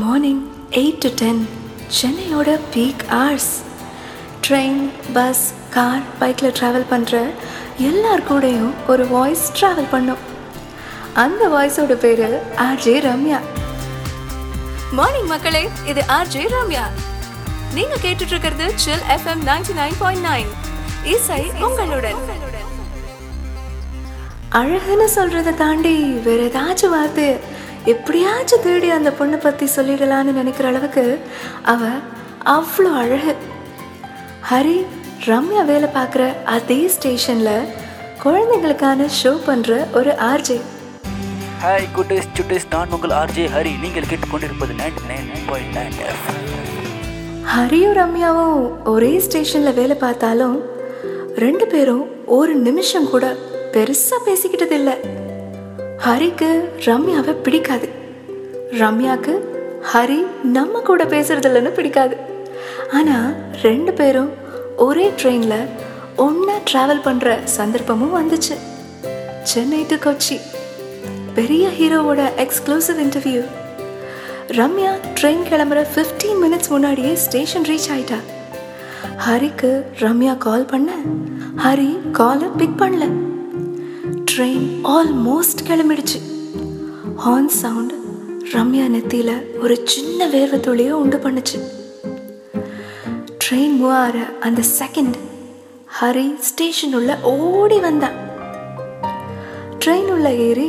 [0.00, 1.48] Morning eight to ten
[2.00, 3.62] சென்னையோட peak hours
[4.48, 7.30] train bus car பைக்கில் travel பண்ணுற
[7.78, 10.22] எல்லார் கூடயும் ஒரு வாய்ஸ் ட்ராவல் பண்ணும்.
[11.12, 13.40] அந்த வாய்ஸோட பேர் ஆர்ஜே ரம்யா.
[14.92, 16.84] மார்னிங் மக்களே இது ஆர்ஜே ரம்யா.
[17.74, 20.50] நீங்க கேட்டுட்டு இருக்கிறது chill FM ninety nine point nine
[21.04, 22.40] இசை உங்களுடன்.
[24.50, 27.36] அழகுன்னு சொல்றதை தாண்டி வேற ஏதாச்சும் வார்த்தை
[27.86, 31.18] எப்படியாச்சும் தேடி அந்த பொண்ணை பத்தி சொல்லிடலான்னு நினைக்கிற அளவுக்கு
[31.62, 31.88] அவ
[32.44, 33.34] அவ்வளோ அழகு.
[34.50, 34.84] ஹரி
[35.26, 37.50] ரம்யா வேலை பார்க்குற அதே ஸ்டேஷன்ல
[38.24, 40.60] குழந்தைங்களுக்கான ஷோ பண்ற ஒரு ஆர்ஜே.
[41.62, 43.80] ஹாய் குட்டீஸ் சுட்டீஸ் நான் உங்கள் ஆர்ஜே ஹரி.
[43.80, 45.98] நீங்கள் கேட்டுக்கொண்டிருப்பது நைன்டி நைன் பாயிண்ட் நைன்
[47.46, 50.62] ஹரியும் ரம்யாவும் ஒரே ஸ்டேஷன்ல வேலை பார்த்தாலும்
[51.36, 53.36] ரெண்டு பேரும் ஒரு நிமிஷம் கூட
[53.72, 54.94] பெருசா பேசிக்கிட்டது இல்லை
[56.04, 56.48] ஹரிக்கு
[56.84, 57.88] ரம்யாவை பிடிக்காது.
[58.70, 59.34] ரம்யாவுக்கு
[59.92, 62.16] ஹரி நம்ம கூட பேசுறதில்லன்னு பிடிக்காது.
[62.92, 64.30] ஆனால் ரெண்டு பேரும்
[64.76, 65.68] ஒரே ட்ரெயினில்
[66.16, 68.56] ஒன்றா ட்ராவல் பண்ணுற சந்தர்ப்பமும் வந்துச்சு.
[69.42, 70.40] சென்னை டு கொச்சி.
[71.34, 73.44] பெரிய ஹீரோவோட எக்ஸ்க்ளூசிவ் இன்டர்வியூ
[74.48, 78.18] ரம்யா ட்ரெயின் கிளம்புற 15 மினிட்ஸ் முன்னாடியே ஸ்டேஷன் ரீச் ஆயிட்டா.
[79.28, 80.92] ஹரிக்கு ரம்யா கால் பண்ண
[81.64, 83.06] ஹரி காலை பிக் பண்ணல.
[84.32, 86.18] ட்ரெயின் ஆல்மோஸ்ட் கிளம்பிடுச்சு.
[87.24, 87.92] ஹார்ன் சவுண்ட்
[88.52, 89.30] ரம்யா நெத்தியில
[89.62, 91.58] ஒரு சின்ன வேர்வை துளியை உண்டு பண்ணுச்சு.
[93.42, 95.16] ட்ரெயின் மூவ் ஆகிற அந்த செகண்ட்
[95.98, 98.16] ஹரி ஸ்டேஷன் உள்ள ஓடி வந்தான்.
[99.84, 100.68] ட்ரெயின் உள்ள ஏறி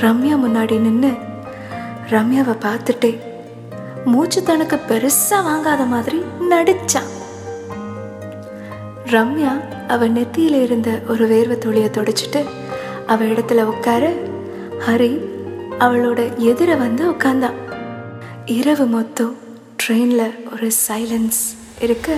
[0.00, 1.12] ரம்யா முன்னாடி நின்று
[2.14, 3.12] ரம்யாவை பார்த்துட்டே
[4.04, 6.20] மூச்சு தனக்கு பெருசா வாங்காத மாதிரி
[6.50, 7.10] நடிச்சான்.
[9.14, 9.54] ரம்யா
[9.88, 12.42] அவன் நெத்தியில இருந்த ஒரு வேர்வை துளியை தொடச்சிட்டு
[13.12, 14.04] அவ இடத்துல உட்கார.
[14.86, 15.12] ஹரி
[15.78, 17.58] அவளோட எதிர வந்து உட்காந்தான்
[18.58, 19.32] இரவு மொத்தம்
[19.82, 20.22] ட்ரெயின்ல
[20.52, 21.40] ஒரு சைலன்ஸ்
[21.80, 22.14] இருக்கு.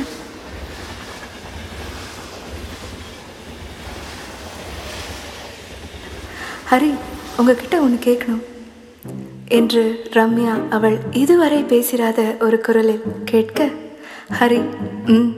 [6.70, 6.91] ஹரி
[7.36, 8.42] உங்ககிட்ட ஒன்று கேட்கணும்
[9.48, 13.69] என்று ரம்யா அவள் இதுவரை பேசிராத ஒரு குரலில் கேட்க
[14.41, 14.60] ஹரி
[15.06, 15.31] ம்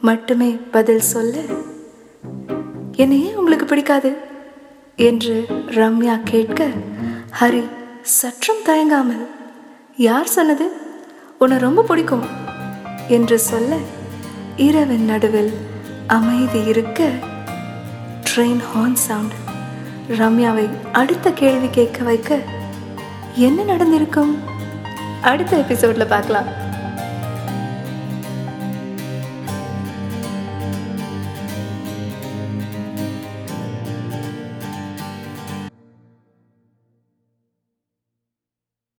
[0.00, 1.36] மட்டுமே பதில் சொல்ல.
[2.96, 4.25] என்னையே ஏன் உங்களுக்கு பிடிக்காது.
[4.96, 6.66] என்று ரம்யா கேட்க
[7.40, 7.64] ஹரி
[8.02, 9.26] சற்றும் தயங்காமல்.
[9.96, 10.72] யார் சொன்னது?
[11.38, 12.26] உன்னை ரொம்ப பிடிக்கும்.
[13.08, 13.76] என்று சொல்ல
[14.56, 15.52] இரவின் நடுவில்
[16.06, 17.04] அமைதி இருக்க
[18.22, 19.32] ட்ரெயின் ஹார்ன் சவுண்ட்
[20.08, 22.38] ரம்யாவை அடுத்த கேள்வி கேட்க வைக்க
[23.34, 24.38] என்ன நடந்திருக்கும்?
[25.22, 26.65] அடுத்த எபிசோட்ல பார்க்கலாம்.